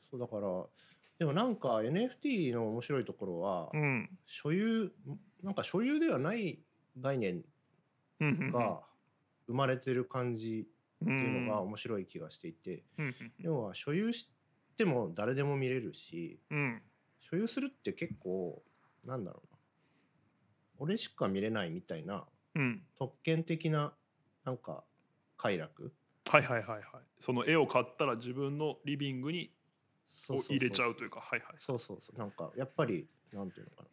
[0.10, 0.42] そうだから
[1.20, 4.92] でもなんか NFT の面白いところは、うん、所有
[5.44, 6.60] なんか所有ではない
[7.00, 7.44] 概念
[8.20, 8.82] が
[9.48, 10.66] 生まれてる感じ
[11.04, 12.84] っていうのが面白い気がしていて、
[13.40, 14.30] 要は所有し
[14.78, 16.82] ても誰でも見れるし、うん、
[17.20, 18.62] 所有するって結構
[19.06, 19.60] なんだろうな。
[20.80, 23.94] 俺しか見れないみたいな、うん、特権的な
[24.46, 24.84] なんか
[25.38, 25.94] 快楽。
[26.26, 26.82] はいはいはいはい。
[27.20, 29.52] その絵を買ったら自分のリビングに
[30.36, 31.56] を入れちゃうというかはいはい。
[31.60, 32.18] そうそうそう。
[32.18, 33.90] なんかやっぱりなんていうのかな。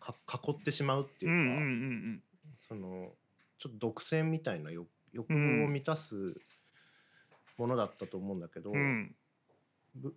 [0.00, 2.22] か囲ってしまうっていうか、うんうんうんうん、
[2.66, 3.12] その
[3.58, 6.34] ちょっと独占みたいな欲欲望を満たす
[7.58, 9.14] ものだったと思うんだけど、うん、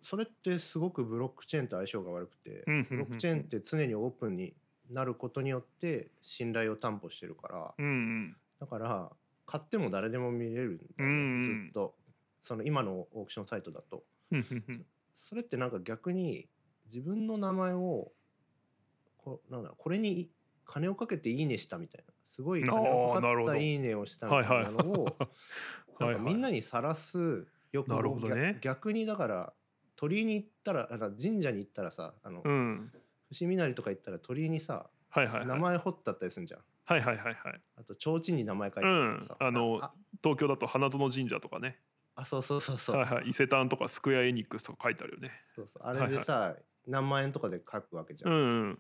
[0.02, 4.56] それってすごくブロックチェーンと相性が悪くて、うんうんうんうん、ブロックチェーンって常にオープンに
[4.90, 9.12] なることによって信頼を担保してるから、うんうん、だから
[9.46, 11.94] 買っても誰でも見れるんだよね、うんうん、ずっと。
[12.42, 14.04] その今のオークションサイトだと。
[15.16, 15.72] それってなん。
[15.72, 16.48] か逆に
[16.86, 18.12] 自分の名前を
[19.18, 19.64] こなん。
[19.64, 20.32] だこれに
[20.66, 25.18] 金をかけて「いいね」したみたいなすごい金をかかった「いいね」をしたみたいなのを
[26.00, 26.16] なん。
[26.16, 26.42] かみん。
[26.42, 27.90] なにさらすよく、
[28.62, 29.54] 逆にだから
[29.96, 32.42] 鳥居に行ったら神社に行ったらさあの、
[33.32, 36.62] 伏見稲荷とか行ったら鳥居にさ、名前彫ってあったりするじゃん。
[36.86, 37.62] はいはいはいはい。
[37.78, 39.82] あと提灯に名前書いてあるさ、うん、あの
[40.22, 41.80] 東京だと花園神社とかね。
[42.16, 42.98] あそうそうそうそう。
[42.98, 43.30] はいはい。
[43.30, 45.32] 伊勢丹とかスクエアエニックスとか書いてあるよね。
[45.56, 45.84] そうそう。
[45.84, 48.32] あれでさ、はいはい、何万円とかで書くわけじゃん。
[48.32, 48.80] うん、うん。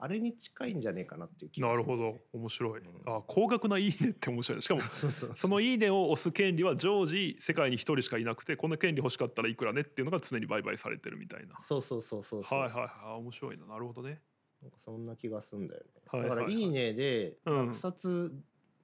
[0.00, 2.18] あれに近いんじゃねえかなっていう気がなるほど。
[2.32, 4.62] 面白い、うん、あ高額ないいねって面白い。
[4.62, 4.80] しかも
[5.34, 11.58] そのいいねを押す権利は常時世界に一人しかいなくてこの権利欲しかったらいくらねっていうのが常に売買されてるみたいな。
[11.60, 13.18] そうそうそうそうはいはいはい。
[13.18, 13.66] 面白いな。
[13.66, 14.22] なるほどね。
[14.62, 18.32] なんかそんな気がすんだよね、はいはいはい、だから「いいね」で落札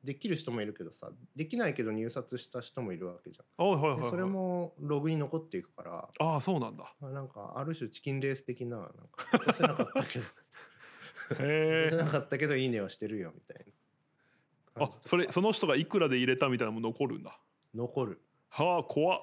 [0.05, 10.25] できる人もいるけどさ、できないけど入札した人もいるわけじゃん、はいはいはいはい、それもログに残っていくからああそうなんだなんかある種チキンレース的ななんか出せなかったけど
[11.41, 11.97] へえ。
[11.97, 13.67] なかったけどいいねはしてるよみたい
[14.77, 14.85] な。
[14.85, 17.39] あ、それその人がいくらで入れたみたいなのも残るんだ。
[17.75, 18.21] 残る。
[18.51, 19.21] はあ怖っ。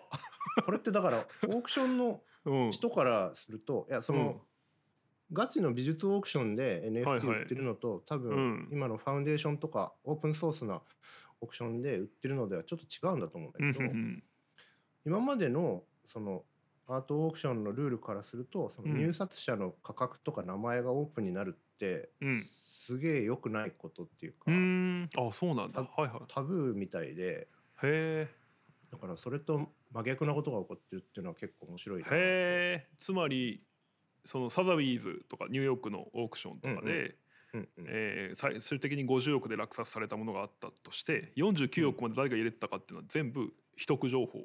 [0.65, 2.21] これってだからオークションの
[2.71, 4.41] 人からすると、いやその、うん、
[5.33, 10.81] ガチの美術オークションで NFT 売ってるのと、はいはい、多分、今のファウンデーションとかオープンソースな
[11.41, 14.23] オークションで売ってるのではちょっと違うんだと思うんだけど、うんうんうん、
[15.05, 16.43] 今までのその
[16.87, 22.45] アートオークションのルールからするとその入札者の価格とか名前がオープンになるって、うん、
[22.85, 25.09] すげえ良くないことっていうかうん。
[25.15, 27.47] あそうなんだ、はいはい、タブーみたいで
[27.83, 28.27] へえ。
[28.91, 32.87] だからそれと真逆なことが起こってるっていうのは結構面白いへえ。
[32.97, 33.63] つまり
[34.25, 37.15] そのサザビーズとかニューヨークのオークションとかで、
[37.53, 37.67] うんうん。
[37.79, 44.39] えー、最終的に50億で落札されたものがあったとして49億まで誰が入れてたかっていうのは全部秘匿情報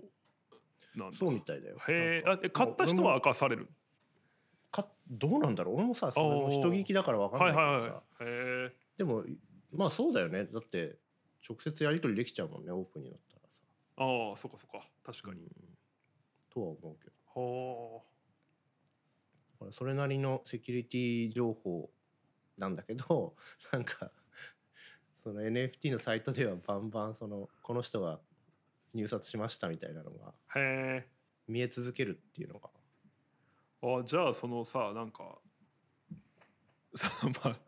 [0.97, 1.77] なんそうみたいだよ。
[1.89, 3.69] へえ買った人は明かされる？
[4.73, 5.77] かどうなんだろう？
[5.77, 9.25] 俺もさその人聞きだから分かんないけどさ、はいはいはい、でも
[9.73, 10.47] まあそうだよね。
[10.47, 10.97] だって
[11.49, 13.49] 直接やり取りできちゃうもんねオープンになったらさ。
[13.99, 14.85] ああそっかそっか。
[15.05, 15.49] 確かに、うん、
[16.51, 17.41] とは思うけど。
[17.41, 18.16] はあ
[19.71, 21.91] それなりのセキュリティ情報
[22.59, 23.35] なんだけど
[23.73, 24.11] なんか
[25.23, 28.21] その NFT のサイトではバンバンそのこの人が
[28.95, 30.35] 入札しましたみたいなのが
[31.49, 32.71] 見え続けるっていうのが。
[33.83, 35.39] あじゃあそのさなんか
[36.97, 37.11] さ
[37.45, 37.61] まあ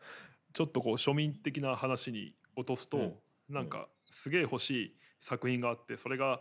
[0.53, 6.40] ちょっとこう庶民的な話に落とすと、うん、なんかすげえ欲しい作品があってそれが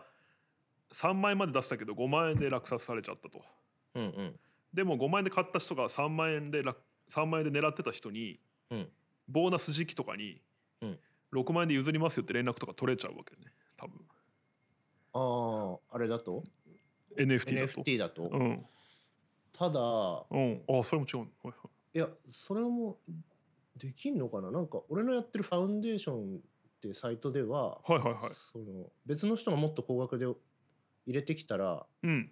[0.92, 3.44] 3万円まで出したけど5万円で落札されちゃったと。
[3.96, 4.40] うんうん、
[4.78, 8.88] でも5万円で買った人が3万円で3万円で狙ってた人に、うん、
[9.28, 10.40] ボーナス時期とかに、
[11.34, 13.98] 6万円で譲りますよって連絡とか取れちゃうわけね多分。
[15.13, 16.44] あああれだと
[17.18, 17.82] ？NFT だと。
[17.82, 18.66] NFT だと、うん、
[19.52, 21.54] ただ、うん、あそれも違う、はいは
[21.96, 22.98] い、いやそれも
[23.78, 24.52] できんのかな？
[24.52, 26.40] なんか俺のやってるファウンデーションっ
[26.84, 30.36] てサイトでは,、はいはいはい、その別の人がもっと高額で入
[31.08, 32.30] れてきたら、うん、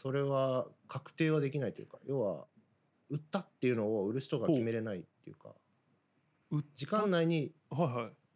[0.00, 2.46] それは確定はできないというか要は
[3.10, 5.50] 売ったっていうのを売る人が決めれないっていうか
[6.74, 7.52] 時間内に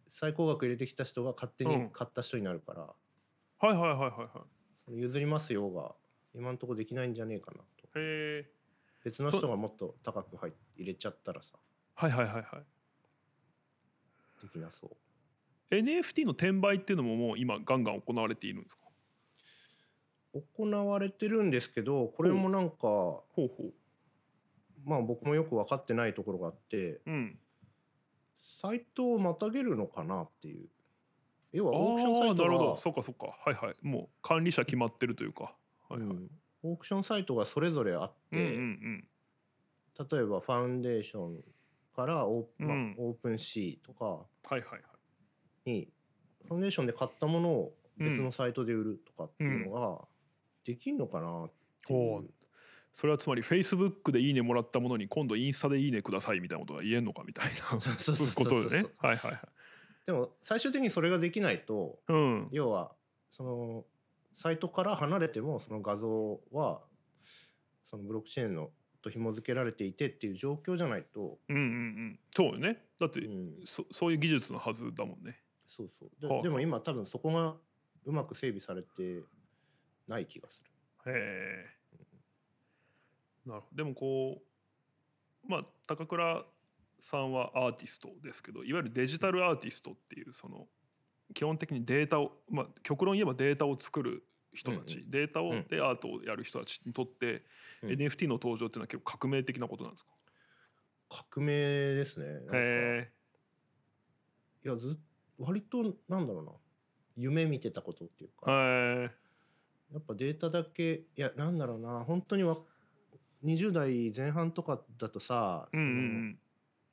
[0.08, 4.28] 最高額入れてきた人が勝手に買った人になるから、はいはいはいはいはい。
[4.84, 5.94] その譲りますよが
[6.34, 7.64] 今のところできないんじゃねえかなと。
[7.98, 8.50] へえ。
[9.02, 11.56] 別の人がもっと高く入入れちゃったらさ。
[11.94, 12.44] はいはいはいはい。
[14.42, 15.74] できなそう。
[15.74, 18.83] NFT の転売っていうのももう今ガンガン行われているんですか？
[20.56, 23.72] 行われてるんですけどこれもなんかほうほう。
[24.84, 27.38] まあ僕もよく分かってないところがあって、うん、
[28.60, 30.68] サイトをまたげるのかなっていう。
[31.52, 32.76] 要はオークションサイトなるほど。
[32.76, 33.28] そっかそっか。
[33.44, 33.74] はいはい。
[33.80, 35.54] もう管理者決まってるというか、
[35.88, 36.30] はいはい、うん、
[36.64, 39.04] オークションサイトがそれぞれあって、うんうんうん、
[40.10, 41.44] 例えば Foundation
[41.94, 44.82] からオー,、うん、 OpenSea とかに、はいはい
[45.70, 45.88] はい、
[46.48, 50.00] Foundation で買ったものを別のサイトで売るとかっていうのが
[50.64, 51.50] できんのかなっ
[51.86, 52.22] ていう、う。
[52.22, 52.30] ん、
[52.92, 57.78] それはつまりフェイスブックで「いいね」もらったものに今度インスタで「いいね」くださいみたいなことが言えんのかみたいな。
[58.34, 58.88] ことでね。
[58.98, 59.40] はいはいはい。
[60.06, 62.92] でも最終的にそれができないと、うん、要は
[63.30, 63.84] その
[64.34, 66.82] サイトから離れてもその画像は
[67.84, 68.70] そのブロックチェーンの
[69.04, 71.62] と紐付けられていてっていう状況じゃないと、うんうん。
[71.62, 72.84] うん、そうよね。
[72.98, 75.38] だって、うん、そそういう技術のはずだもんね。
[75.66, 76.10] そうそう。
[76.20, 77.54] ではあ、でも今多分そこが
[78.06, 79.22] うまく整備されて
[80.08, 80.62] ない気がす
[81.06, 81.12] る。
[81.12, 81.66] へえ、
[83.46, 83.76] うん、なるほど。
[83.76, 84.42] でもこ
[85.46, 86.44] うまあ高倉
[87.00, 90.66] さんはアーティストですけどいわゆるデジタルアーティストっていうその
[91.34, 97.42] 基本的にデータを、まあ、極論言えばデータを作る人たち、うんうん、データを、でアートをやる人たちにとって、
[97.82, 100.10] うん、NFT の登場っていうのは結構革命的なことなんですか？
[101.34, 102.26] 革命ですね。
[102.52, 103.10] へ
[104.64, 104.98] いやず
[105.38, 106.52] 割となんだろうな。
[107.16, 109.10] 夢見てたことっていうか、
[109.94, 112.58] やっぱデータだけいやなんだろうな本当にわ
[113.44, 116.38] 20代前半とかだとさ、うんうん、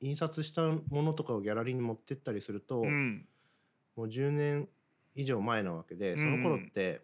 [0.00, 3.26] 印刷したものとかをギャラリーに持ってったりすると、うん、
[3.96, 4.68] もう10年
[5.16, 7.02] 以上前なわけでその頃って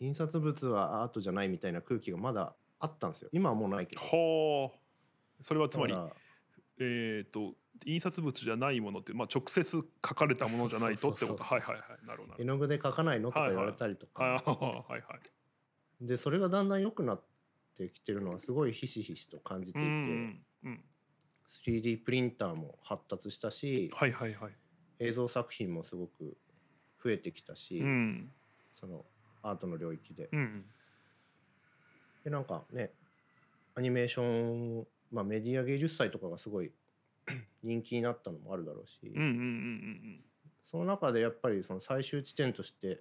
[0.00, 3.28] 印刷物はアートじゃないみたいな空気がまだあったんですよ。
[3.32, 4.02] 今はもうないけど。
[4.02, 5.94] ほうそれはつまり
[6.80, 7.54] えっ、ー、と
[7.86, 9.82] 印刷物じゃないものって、まあ、直接書
[10.14, 11.42] かれたものじゃないとってこと。
[11.42, 12.06] はいはいはい。
[12.06, 15.02] なるほど絵の具で書かないのとか言われたりとか、はいはい。
[15.02, 17.22] はい、でそれがだんだん良くなっ
[17.76, 20.80] てきてるのはすごいひしひしと感じていて、うんうん、
[21.66, 24.52] 3D プリンターも発達したし、はいはいはい、
[25.00, 26.36] 映像作品もすごく
[27.02, 28.30] 増えてきたし、うん、
[28.74, 29.04] その
[29.42, 30.28] アートの領域で。
[30.32, 30.64] うん、
[32.24, 32.92] でなんかね
[33.74, 36.70] アニメーション、まあ、メディア芸術祭とかがすごい
[37.62, 40.20] 人気になったのもあるだろうし、うんうんうんうん、
[40.64, 43.00] その中でやっぱりその最終地点として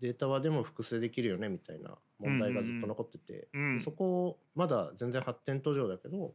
[0.00, 6.34] データはでも複製できるよねみたいな問題がずっと残ってて、うんうん、そこまだ全然発展途上だけど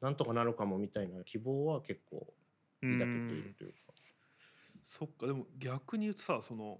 [0.00, 2.26] なんとかなるかもみたいな希望は結構
[2.80, 3.76] 抱けているというか。
[3.88, 3.92] う
[4.84, 6.78] そっかでも逆にさその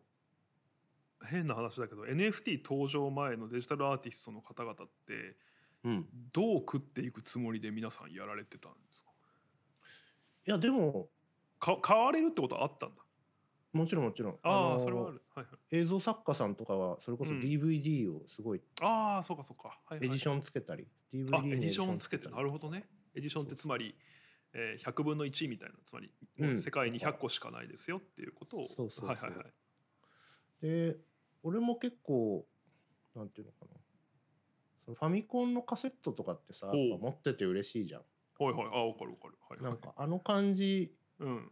[1.24, 5.34] 変な話だけど NFT 登場前のデジタルアーティストの方々ってうん、
[6.32, 9.10] どう食っていくつもりで皆さんやられてたんですか？
[10.46, 11.08] いやでも
[11.60, 13.02] か買われるってことはあったんだ？
[13.72, 14.38] もちろんもちろん。
[14.42, 22.88] ああそれはある、はいはい、映像作家さんとかはそれこそ DVD をすごい、うん、ああそうかそうか、はいはい、エディションつけたり DVD エディションつけてなるほどね。
[23.14, 23.94] エディションってつまり
[24.54, 28.68] えー、100分の1みたいなつまり、うん、世界に100個しかないですよっていうことを。
[28.74, 29.06] そうそう。
[29.06, 29.46] はいはいはい。
[30.62, 30.96] で
[31.42, 32.46] 俺も結構
[33.14, 33.78] なんていうのかな
[34.94, 38.00] ファミコンのカセットとかってさ持ってて嬉しいじゃん。
[38.40, 39.34] はいはいあ分かる分かる。
[39.48, 40.94] はい、なんかあの感じ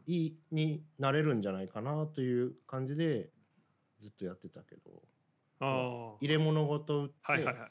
[0.06, 3.30] いいになれるんじゃないかなという感じで
[4.00, 5.02] ずっとやってたけど。
[5.60, 6.16] ああ。
[6.20, 7.14] 入れ物ごと売って。
[7.22, 7.70] はいはいはい。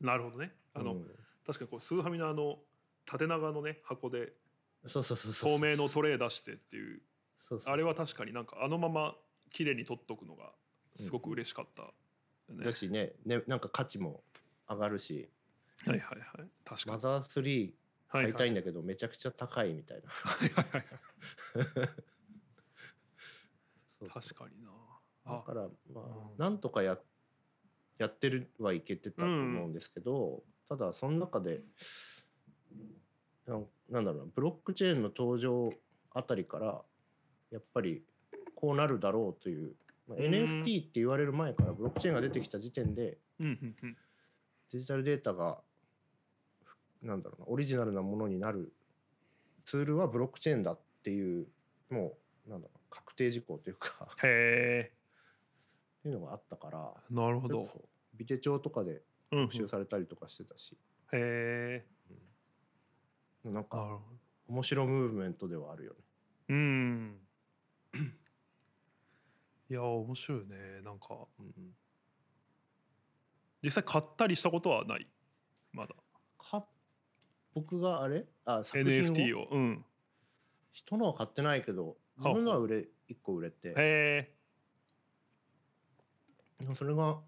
[0.00, 0.52] なるほどね。
[0.74, 1.06] あの、うん、
[1.46, 2.58] 確かにこうスーハミのあの
[3.06, 4.32] 縦長のね箱で
[4.86, 7.00] そうそうそう透明のトレー出してっていう
[7.66, 9.14] あれは確かになんかあのまま
[9.50, 10.50] 綺麗に取っとくのが
[10.96, 11.82] すごく嬉しかった、
[12.52, 14.22] ね、だしねねなんか価値も
[14.68, 15.28] 上がるし、
[15.84, 16.48] はいはいはい。
[16.64, 16.92] 確かに。
[16.92, 17.72] マザー3
[18.08, 20.08] 買いたいんだけど、めちゃくちゃ高いみたいな。
[20.08, 20.84] はいはいはい。
[24.08, 24.70] 確かにな。
[25.26, 26.98] だからまあ、うん、なんとかや
[27.98, 31.62] やってるはいけてたと思うんですけど、うん、ただその中で
[33.46, 33.58] な
[33.90, 35.72] なんだろうなブロックチェーンの登場
[36.12, 36.82] あたりから
[37.50, 38.02] やっぱり
[38.54, 39.74] こうなるだろうという、
[40.08, 43.96] まあ、NFT って言われる前からブロックチェーンが出てきた時点で、うんうんうん、
[44.72, 45.58] デジタルデータが
[47.02, 48.72] なんだろうなオリジナルなものになる
[49.64, 51.46] ツールはブロックチェーンだっていう
[51.90, 54.92] もうなんだろう確定事項というかへえ。
[56.00, 57.66] っていうのがあったからなるほど。
[58.14, 60.78] ビテ帳とかで特集されたりとかしてたし、
[61.12, 61.86] うんうん、へえ、
[63.44, 64.00] うん、なんか
[64.48, 65.98] 面白ムーブメントではあるよね。
[66.48, 67.20] うん。
[69.68, 70.80] いや面白いね。
[70.82, 71.76] なんか、うん
[73.62, 75.08] 実際買ったりしたことはない？
[75.72, 75.94] まだ。
[76.38, 76.66] か
[77.54, 78.26] 僕があれ？
[78.44, 79.48] あ作品を？NFT を？
[79.50, 79.84] うん。
[80.72, 82.76] 人のは買ってないけど自分のは売れ
[83.08, 83.68] 1個売れて。
[83.70, 84.32] へえ。
[86.74, 87.18] それが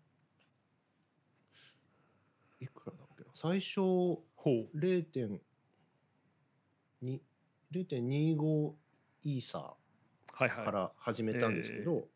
[2.60, 3.30] いくらだっけな？
[3.34, 3.80] 最初
[4.38, 5.40] 0.2
[7.72, 8.72] 0.25
[9.24, 12.08] イーサーから始めたんですけど、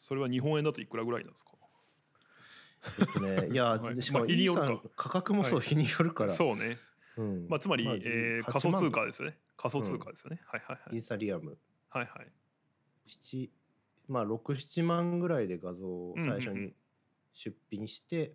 [0.00, 1.55] それは日本円だといくらぐらいなんですか？
[2.98, 4.26] えっとね、 いや、はい、しかも、
[4.96, 6.32] 価格もそう、日によるから。
[6.32, 6.78] そうね。
[7.16, 9.38] うん、まあ、つまり、まあ、えー、仮想通貨ですよね。
[9.56, 10.40] 仮想通貨ですよね。
[10.44, 10.96] はいはいはい。
[10.96, 11.58] イーサリアム。
[11.88, 12.32] はいはい。
[13.06, 13.50] 七、
[14.08, 16.74] まあ、六七万ぐらいで画像を最初に
[17.32, 18.34] 出品して。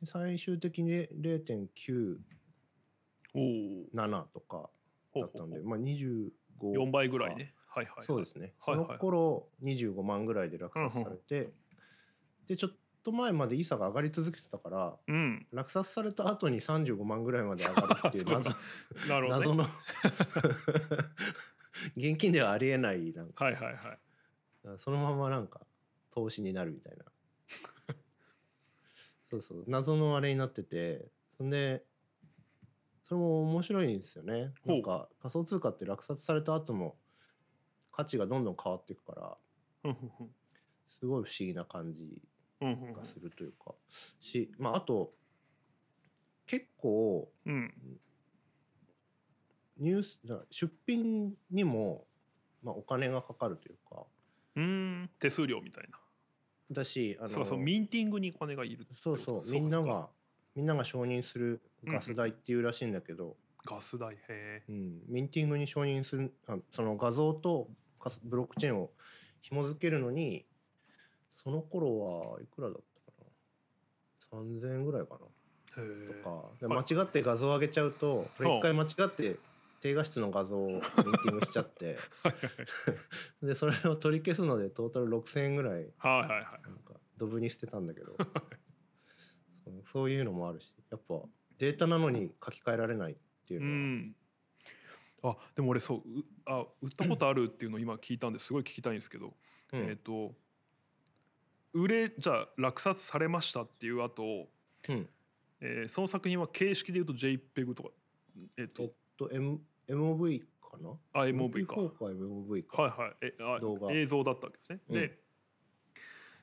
[0.00, 2.20] で最終的に零点九。
[3.92, 4.70] 七とか。
[5.14, 6.72] だったんで、まあ、二十五。
[6.74, 7.54] 四倍ぐらいね。
[7.68, 8.54] はいはい、そうですね。
[8.64, 11.52] その頃、二十五万ぐらいで落札されて。
[12.46, 12.72] で、ちょっ
[13.04, 13.10] と。
[13.10, 18.50] と前までイーサが上がり続けてたから、うん、落札された後に35万ぐらいまで上がるっていう 謎
[19.08, 19.66] なるほど、ね、謎の。
[21.96, 23.98] 現金ではありえないなんか、はいはいは
[24.74, 25.60] い、そのままなんか
[26.10, 27.04] 投資になるみたいな。
[29.30, 29.64] そうそう。
[29.66, 31.84] 謎のあれになっててそんで
[33.04, 34.54] それも面白いんですよね。
[34.64, 36.96] なんか仮想通貨って落札された後も
[37.92, 39.38] 価値がどんどん変わっていくか
[39.82, 39.92] ら。
[40.88, 42.22] すごい不思議な感じ
[42.64, 43.74] がするというか、
[44.20, 45.12] し、まあ、あと
[46.46, 47.30] 結構、
[49.78, 52.06] ニュース出品にも
[52.64, 54.02] まあ、お金がかかるというか。
[54.56, 55.10] うん。
[55.20, 55.98] 手数料みたいな。
[56.72, 60.08] だしあのそうそうミンティングにお金がいるそうそうみんなが
[60.56, 63.36] みんなが承認するガス代っていうらしいんだけど、
[63.66, 67.68] ガス代へえ、うん、ミンティングに承認するあその画像と
[68.24, 68.90] ブロックチェーンを
[69.42, 70.46] 紐付けるのに
[71.34, 75.20] その頃はいくらだったかな？3000円ぐらいかな。
[75.74, 76.68] とか。
[76.68, 79.36] 間違って画像を上げちゃうとこれ一回間違って
[79.80, 81.98] 低画質の画像をミーティングしちゃって。
[83.42, 85.92] でそれを取り消すのでトータル6,000円ぐらい。
[86.02, 88.16] なんかドブに捨てたんだけど。
[89.84, 90.74] そういうのもあるし。
[90.90, 91.22] やっぱ
[91.58, 93.16] データなのに書き換えられないっ
[93.46, 93.72] ていうのは。
[93.72, 94.16] うん。
[95.24, 96.02] あでも俺そう
[96.44, 98.52] あ売ったことあるっていうのを今聞いたんです。
[98.52, 99.34] ごい聞きたいんですけど、
[99.72, 100.34] うん、えっ、ー、と
[101.74, 104.48] 売れじゃあ落札されましたっていう後、
[104.88, 105.08] うん。
[105.60, 107.90] えー、その作品は形式でいうと JPEG とか
[108.56, 110.90] えっ、ー、と、えっと M MOV かな？
[111.12, 111.74] あ MOV か。
[111.76, 112.82] MOV か。
[112.82, 113.14] はいはい。
[113.22, 113.92] えあ動画。
[113.92, 115.18] 映像だったわけですね、うん、で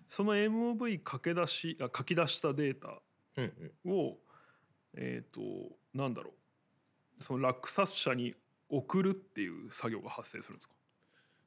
[0.10, 3.02] その MOV 駆け出しあ書き出したデータを、
[3.38, 3.54] うん
[3.86, 4.16] うん、
[4.98, 6.32] えっ、ー、となんだろ
[7.20, 7.24] う。
[7.24, 8.34] その落札者に
[8.68, 10.74] 送るっていう作業が発生するんですか？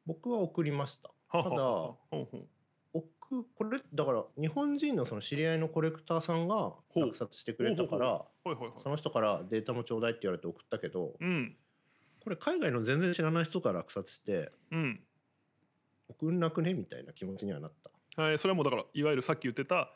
[0.07, 1.11] 僕は送りました。
[1.32, 1.51] ただ
[3.31, 8.25] 送これだから日本人のその知り合いのコレクターさんが落札してくれたから
[8.83, 11.57] その人からデータもちょうだいって言われて送ったけど、うん、
[12.22, 15.01] これ海外の全然知らない人から落札して、うん、
[16.09, 17.72] 送んなくねみたいな気持ちにはなっ
[18.16, 18.22] た。
[18.22, 19.91] はい、それはもうだからいわゆるさっき言ってた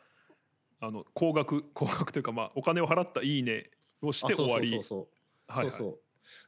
[0.81, 3.71] あの高額 高額というかまあお金を払った「いいね」
[4.03, 5.79] をして終わりそうそうそう。
[5.79, 5.99] そう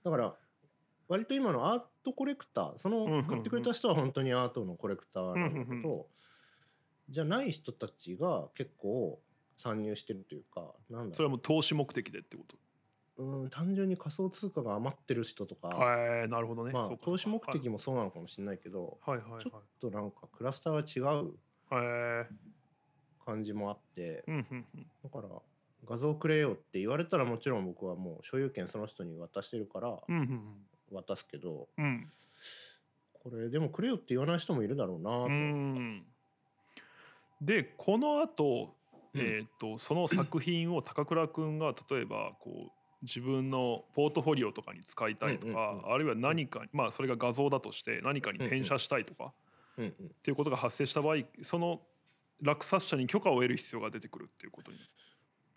[0.05, 0.37] だから
[1.09, 6.07] 割と今のアートコレクターその買ってくれた人は本当にアートのコレクターなんだけど、
[7.11, 9.21] じゃない人たちが結構
[9.57, 12.57] 参入してるというかなんだそれはもう投資目的でってこと？
[13.23, 19.19] うん単純に仮想通貨が余ってる人とか、はい、なるほどね、まあ、投資目的もそうなのかもしれないけど、はい。
[19.19, 19.31] はい。
[19.33, 21.35] はい、ちょっとなんかクラスターが違う
[23.23, 24.25] 感じもあって、
[25.05, 25.29] だから
[25.85, 29.99] 画像くれよって言われたらもちろん僕はもう所有権その人に渡してるから
[30.91, 32.09] 渡すけど、うん、
[33.13, 36.20] これでもくれよって言わない人もいるだろうなと思った。
[37.41, 38.75] でこのあと,、
[39.15, 42.71] えーと、その作品を高倉君が例えばこう
[43.03, 49.33] 自分のポートフォリオとかに使いたいとか、あるいは何かまあそれが画像だとして何かに転写したいとか、
[49.81, 49.85] っ
[50.23, 51.81] ていうことが発生した場合その
[52.43, 54.79] 落札者に許可を得る必要が出てくるっていうことに。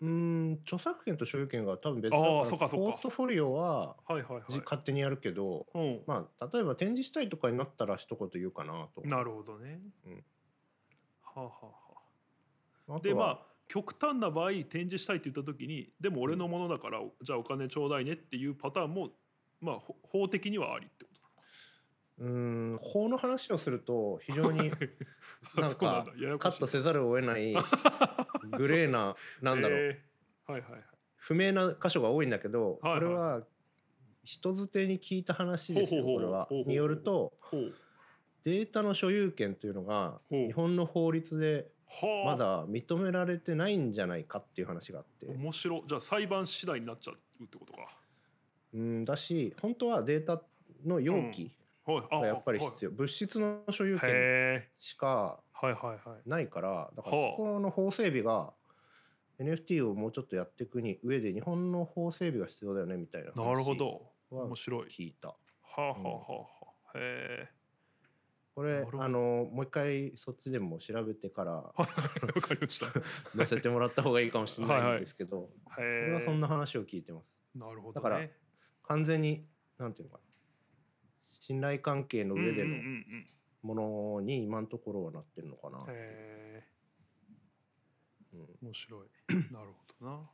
[0.00, 9.02] うん著作権と所有権が多分別だからポートフォリオは,、はいはいはい、勝手にやるけど、うん、まあ例えば展示したいとかになったら一言言うかなと。
[9.06, 10.24] なるほどね、うん、
[11.34, 11.50] はあは
[12.88, 13.00] あはあ。
[13.00, 19.10] でまあ極端な場合展示したいって言った時にでも俺のものだから、うん、じゃあお金ちょうだいねっていうパターンも
[19.60, 21.14] まあ法的にはありってこと
[22.18, 24.70] うん法の話をすると非常に
[25.56, 26.06] なんか
[26.38, 27.54] カットせざるを得ない
[28.56, 30.82] グレーななんだろう、えー、はいはいはい、
[31.16, 33.44] 不明な箇所が多いんだけど、これは
[34.22, 36.48] 人づてに聞いた話ですよこれは。
[36.50, 37.32] によると
[38.44, 41.68] データの所有権というのが日本の法律で
[42.24, 45.26] まだ認められてないんじゃないかっていう話があって。
[45.26, 45.82] 面白。
[45.88, 47.88] じゃあ裁判次第になっちゃうってことか。
[48.74, 50.42] うんだし本当はデータ
[50.84, 51.52] の容器
[51.86, 55.40] がやっぱり必要、物質の所有権しか
[56.26, 58.52] ないからだからそこの法整備が
[59.38, 64.02] NFT をもうちょっとやっていくに上で日本の法整備が必要だよねみたいななるほど。
[64.30, 65.28] 面白い聞いた。
[65.28, 65.36] は
[65.76, 66.46] あはあは
[66.94, 67.48] あ、へえ。
[68.54, 72.86] これあのもう一回そっちでも調べてからわかりました
[73.36, 77.26] 載せてもらった方がいいかもしれないんですけどはい、これはそんな話を聞いてます。
[77.56, 78.28] なるほど、ね、だから
[78.84, 79.44] 完全に
[79.78, 80.24] なんていうのかな
[81.24, 82.76] 信頼関係の上での
[83.62, 85.84] ものに今のところはなってるのかな。
[85.88, 86.68] へえ、
[88.34, 89.08] うん、面白い。
[89.52, 90.30] なるほどな。